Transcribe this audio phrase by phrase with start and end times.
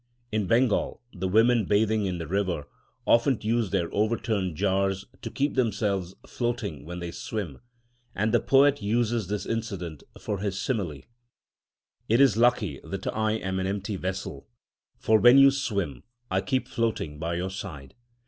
[0.31, 2.65] In Bengal the women bathing in the river
[3.05, 7.59] often use their overturned water jars to keep themselves floating when they swim,
[8.15, 11.01] and the poet uses this incident for his simile:
[12.09, 14.47] It is lucky that I am an empty vessel,
[14.97, 17.93] For when you swim, I keep floating by your side.